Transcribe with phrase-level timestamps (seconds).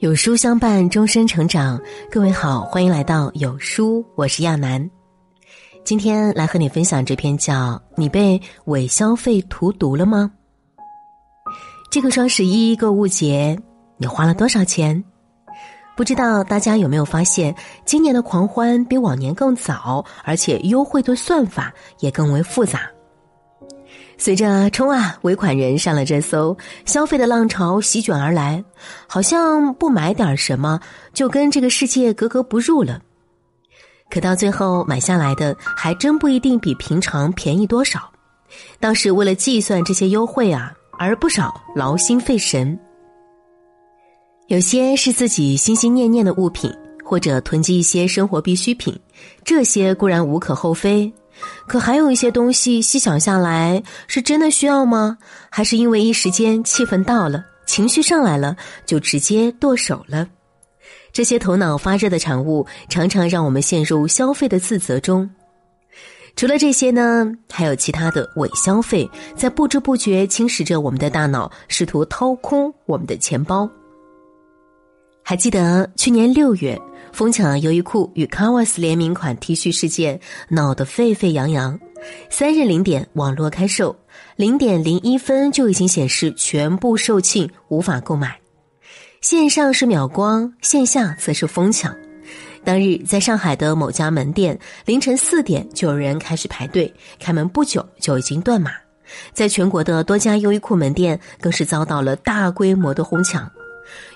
[0.00, 1.76] 有书相伴，终身成长。
[2.08, 4.88] 各位好，欢迎来到有书，我是亚楠。
[5.82, 10.30] 今天来和你分享这篇叫《你被伪消费荼毒了吗》。
[11.90, 13.58] 这个双十一购物节，
[13.96, 15.02] 你花了多少钱？
[15.96, 17.52] 不知道大家有没有发现，
[17.84, 22.82] 今年的狂欢比往年更早，而且优惠的算法也更为复杂。
[24.20, 28.62] 随着“冲啊，尾款人”上了热搜，消费的浪潮席卷而来，
[29.06, 30.80] 好像不买点什么
[31.14, 33.00] 就跟这个世界格格不入了。
[34.10, 38.10] 可到最后买下来的还真不一定比平常便宜多少，
[38.80, 42.76] 倒是为了计算这些优惠啊，而不少劳心费神。
[44.48, 46.72] 有些是自己心心念念的物品，
[47.04, 48.98] 或者囤积一些生活必需品，
[49.44, 51.12] 这些固然无可厚非。
[51.66, 55.18] 可还有一些东西，细想下来，是真的需要吗？
[55.50, 60.28] 还是因为一时间气氛到了，情绪上来了，就直接剁手了？
[61.12, 65.28] 这些头脑发热的产物，常常让我们陷入消费的自责中。
[66.36, 73.68] 除了这些呢，还有其他的伪消费，在不知不觉侵蚀着我们的大脑，试图掏空我们的钱包。
[75.24, 76.80] 还记得去年六月？
[77.18, 81.76] 疯抢优衣库与 Converse 联名款 T 恤事件闹得沸沸扬扬，
[82.30, 83.96] 三日零点网络开售，
[84.36, 88.38] 零点零一分就已经显示全部售罄，无法购买。
[89.20, 91.92] 线上是秒光，线下则是疯抢。
[92.62, 98.70] 当日在上海的某家门店，凌晨四点就有人开始排队，开门不久就已经断码。
[99.32, 103.50] 在全国的多家优衣库门店，更是遭到了大规模的哄抢。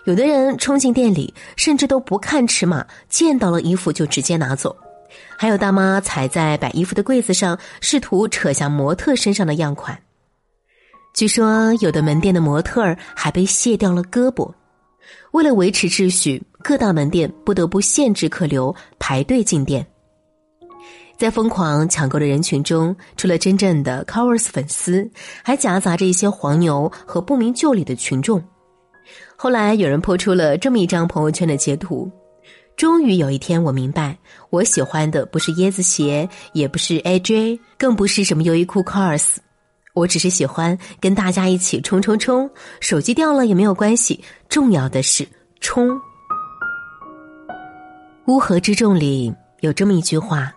[0.04, 4.70] 有的人冲进店里，甚至都不看尺码，见到了衣服就直接拿走；
[5.36, 9.98] 还有大妈踩在摆衣服的柜子上，试图扯下模特身上的样款。
[11.14, 14.50] 据说有的门店的模特儿还被卸掉了胳膊。
[15.32, 19.86] 为了维持秩序，各大门店不得不限制客流，排队进店。
[21.18, 25.08] 在疯狂抢购的人群中，除了真正的 Covers 粉丝，
[25.42, 28.42] 还夹杂着一些黄牛和不明就里的群众。
[29.42, 32.08] 后来有人抛出了这么一张朋友圈的截图，
[32.76, 34.16] 终于有一天我明白，
[34.50, 39.38] 我喜欢的不是椰子鞋，也不是 AJ，更不是什么优衣库 Cars，
[39.94, 42.48] 我只是喜欢跟大家一起冲冲冲，
[42.78, 45.26] 手机掉了也没有关系，重要的是
[45.58, 46.00] 冲。
[48.28, 50.54] 乌合之众里有这么一句话：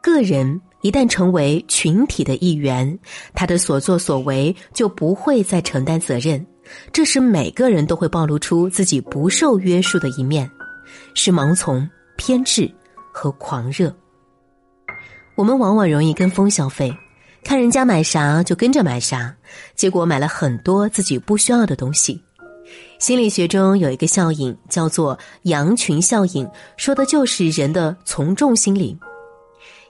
[0.00, 2.98] 个人一旦成为群体的一员，
[3.34, 6.46] 他的所作所为就不会再承担责任。
[6.92, 10.50] 这时，每个人都会暴露出自己不受约束的一面，
[11.14, 12.70] 是盲从、偏执
[13.12, 13.94] 和狂热。
[15.34, 16.92] 我们往往容易跟风消费，
[17.44, 19.34] 看人家买啥就跟着买啥，
[19.74, 22.20] 结果买了很多自己不需要的东西。
[22.98, 28.98] 心理学中有一个效应叫做羊群效应，说的就是人的从众心理。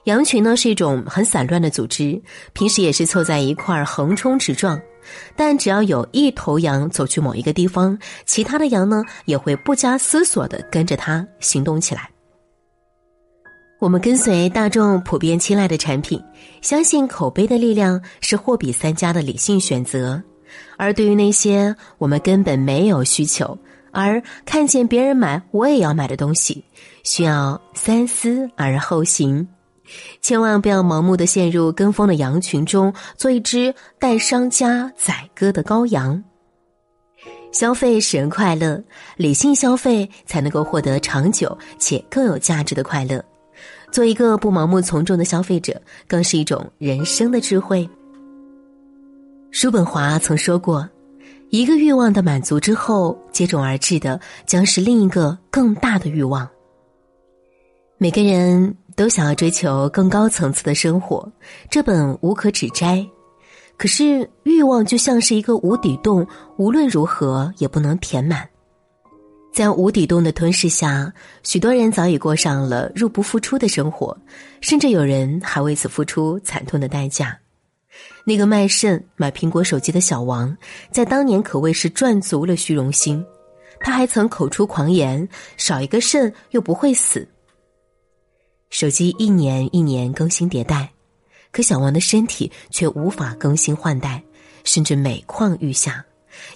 [0.05, 2.21] 羊群呢是一种很散乱的组织，
[2.53, 4.79] 平时也是凑在一块儿横冲直撞。
[5.35, 12.09] 但只要有一头羊走去某一个地方，其他的羊呢也会不加思索的跟着它行动起来。
[13.79, 16.21] 我们跟随大众普遍青睐的产品，
[16.61, 20.21] 相信口碑的力量是货比三家的理性选择；
[20.77, 23.57] 而对于那些我们根本没有需求，
[23.91, 26.61] 而看见别人买我也要买的东西，
[27.03, 29.47] 需要三思而后行。
[30.21, 36.23] 千万不要盲目的陷入跟风的羊群中，做一只待商家宰割的羔羊。
[37.51, 38.79] 消费使人快乐，
[39.17, 43.23] 理性消费才能够获得长久且更有价值的快乐。
[43.91, 47.89] 做一个不盲目从众的消费者，更是一种人生的智慧。
[49.49, 50.87] 叔本华曾说过
[51.49, 56.47] ：“一个欲望的满足之后，接踵而至的将是另一个更大的欲望。”
[57.97, 58.75] 每个人。
[58.99, 61.25] 都想要追求更高层次的生活，
[61.69, 63.07] 这本无可指摘。
[63.77, 68.45] 可是欲望就像是一个无底洞，无论如何也不能填满。
[69.53, 71.13] 在无底洞的吞噬下，
[71.43, 74.17] 许多人早已过上了入不敷出的生活，
[74.59, 77.39] 甚至有人还为此付出惨痛的代价。
[78.25, 80.53] 那个卖肾买苹果手机的小王，
[80.91, 83.25] 在当年可谓是赚足了虚荣心。
[83.79, 85.25] 他还曾口出狂言
[85.55, 87.25] ：“少一个肾又不会死。”
[88.69, 90.91] 手机一年一年更新迭代，
[91.51, 94.23] 可小王的身体却无法更新换代，
[94.63, 96.05] 甚至每况愈下，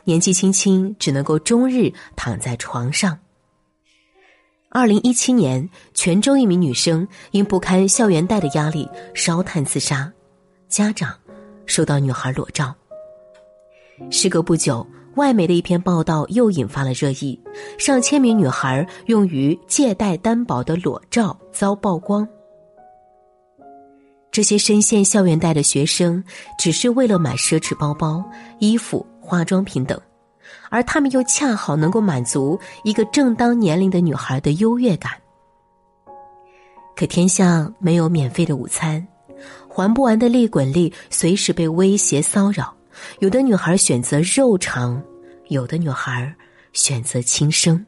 [0.04, 3.18] 年纪轻轻只能够终日躺在床上。
[4.70, 10.12] 二零一七年，泉州一名女生因不堪校园贷的压力烧炭自杀，
[10.68, 11.16] 家长
[11.66, 12.74] 收到女孩裸照。
[14.10, 17.40] 时隔不久，外媒的一篇报道又引发了热议，
[17.78, 22.28] 上千名女孩用于借贷担保的裸照遭曝光。
[24.32, 26.24] 这些深陷校园贷的学生，
[26.58, 28.24] 只是为了买奢侈包包、
[28.58, 30.00] 衣服、化妆品等，
[30.72, 35.12] 而他们又恰好能够满足一个正当年龄的女孩的优越感。
[36.96, 39.08] 可天下没有免费的午餐，
[39.68, 42.74] 还不完的利滚利随时被威胁骚扰。
[43.20, 45.02] 有的女孩选择肉偿，
[45.48, 46.34] 有的女孩
[46.74, 47.86] 选择轻生。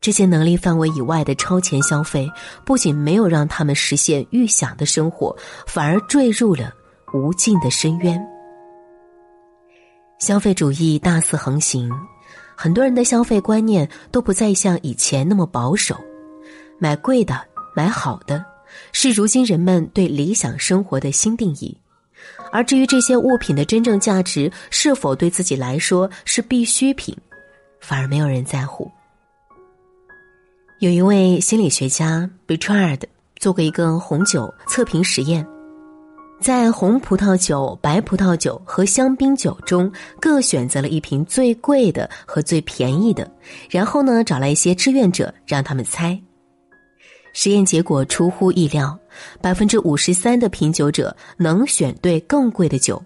[0.00, 2.30] 这些能力范围以外的超前消费，
[2.64, 6.72] 不仅没有让他们实现预想的生活，反而坠入了
[7.12, 8.18] 无尽的深渊。
[10.18, 11.90] 消费主义大肆横行，
[12.54, 15.96] 很多人的消费观念都不再像以前那么保守，
[16.78, 17.38] 买贵的、
[17.74, 18.44] 买好的，
[18.92, 21.79] 是如今人们对理想生活的新定义。
[22.52, 27.16] 而至于这些物品的真正价值是否对自己来说是必需品，
[27.80, 28.90] 反而没有人在乎。
[30.80, 33.02] 有一位心理学家 Bertrand
[33.36, 35.46] 做过一个红酒测评实验，
[36.40, 43.30] 在红葡萄酒、白葡萄酒和香槟酒中各选择了一瓶最贵的和最便宜的，
[43.68, 46.18] 然后呢找来一些志愿者让他们猜。
[47.32, 48.98] 实验结果出乎意料，
[49.40, 53.02] 百分之五十三的品酒者能选对更贵的酒，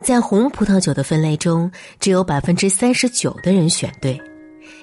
[0.00, 4.20] 在红葡萄酒的分类中，只有百分之三十九的人选对。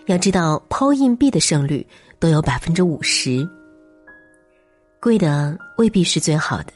[0.07, 1.85] 要知道，抛硬币的胜率
[2.19, 3.47] 都有百分之五十。
[4.99, 6.73] 贵的未必是最好的，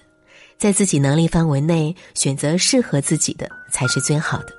[0.57, 4.53] 在自己能力范围内选择适合自己的才是最好的。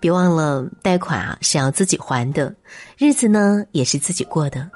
[0.00, 2.52] 别忘了，贷款啊是要自己还的，
[2.98, 4.68] 日子呢也是自己过的。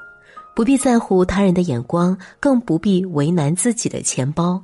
[0.56, 4.58] 不必在乎他人的眼光，更不必为难自己的钱包。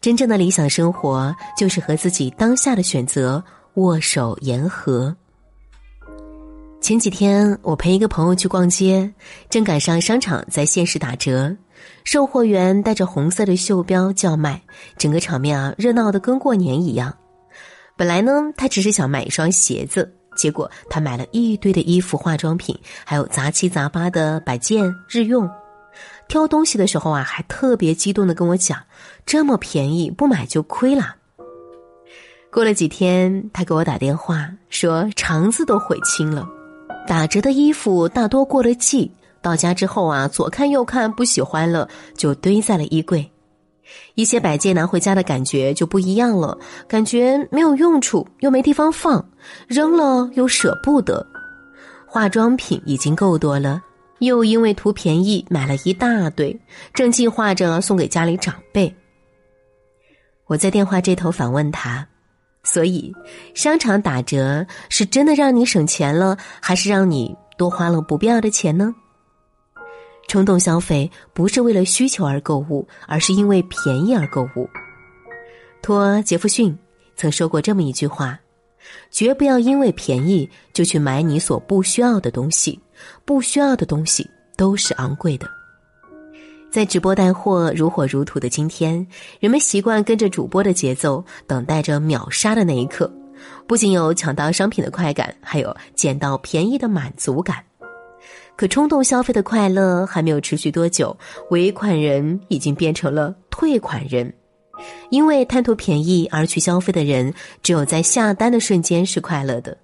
[0.00, 3.40] 真正的理想生活，就是和自己当下的选择
[3.74, 5.14] 握手言和。
[6.80, 9.08] 前几天，我陪一个朋友去逛街，
[9.48, 11.56] 正赶上商场在限时打折，
[12.02, 14.60] 售货员带着红色的袖标叫卖，
[14.98, 17.14] 整个场面啊热闹的跟过年一样。
[17.96, 20.12] 本来呢，他只是想买一双鞋子。
[20.36, 25.48] 结果他买了一堆的衣服、化妆品，还有杂七杂八的摆件日用。
[26.28, 28.78] 挑东西的时候啊，还特别激动的跟我讲
[29.26, 31.16] ：“这么便宜，不买就亏了。”
[32.50, 36.48] 过了几天，他给我打电话说肠子都悔青了。
[37.06, 39.10] 打折的衣服大多过了季，
[39.42, 43.28] 到家之后啊，左看右看不喜欢了，就堆在了衣柜。
[44.14, 46.58] 一些摆件拿回家的感觉就不一样了，
[46.88, 49.24] 感觉没有用处，又没地方放，
[49.66, 51.26] 扔了又舍不得。
[52.06, 53.82] 化妆品已经够多了，
[54.18, 56.60] 又因为图便宜买了一大堆，
[56.92, 58.92] 正计划着送给家里长辈。
[60.46, 62.06] 我在电话这头反问他
[62.64, 63.14] ：“所以，
[63.54, 68.92] 商场打折是真的让你省钱了，还是让你多花了不必要的钱呢？”
[70.30, 74.70] 冲动消费不是为了需求而购物，而是因为便宜而购物。
[75.82, 76.78] 托·杰弗逊
[77.16, 78.38] 曾说过这么一句话
[79.10, 82.78] ：“绝不要因为便宜就去买你所不需要的东西，
[83.24, 84.24] 不需要的东西
[84.56, 85.50] 都是昂贵的。”
[86.70, 89.04] 在直播带货如火如荼的今天，
[89.40, 93.12] 人们习惯跟着主播的节奏，等待着秒杀的那一刻，
[93.66, 97.64] 不仅有抢到商品的快感，还有捡到便宜的满足感。
[98.60, 101.16] 可冲动消费的快乐还没有持续多久，
[101.50, 104.30] 尾款人已经变成了退款人，
[105.08, 109.74] 因为贪图便宜而去消费的人，只有在下单的瞬间是快乐的，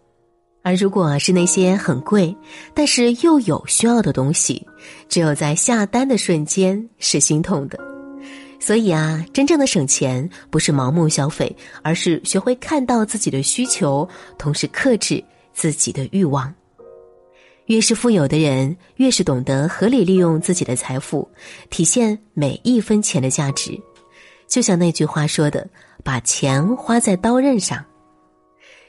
[0.62, 2.36] 而如果是那些很贵
[2.74, 4.66] 但是又有需要的东西，
[5.08, 7.78] 只有在下单的瞬间是心痛的。
[8.60, 14.06] 所以啊，真正的省钱不是盲目消费，而是学会看到自己的需求，
[14.36, 16.54] 同时克制自己的欲望。
[17.66, 21.28] 越是富有的人，越是懂得合理利用自己的财富，
[21.68, 23.78] 体现每一分钱的价值。
[24.46, 25.68] 就像那句话说的
[26.04, 27.84] ：“把钱花在刀刃上。”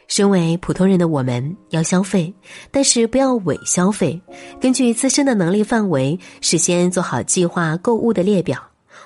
[0.08, 2.34] 身为普通人的我们，要消费，
[2.72, 4.22] 但是不要伪消费。
[4.62, 8.62] 根据自身的能力范围，事先做好计划购物的列表，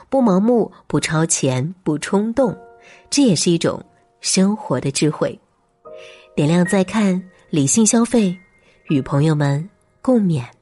[0.10, 2.56] 不盲目，不超前，不冲动，
[3.10, 3.84] 这也是一种
[4.20, 5.40] 生活的智慧。
[6.36, 8.38] 点亮再看，理性消费。
[8.92, 9.70] 与朋友们
[10.02, 10.61] 共勉。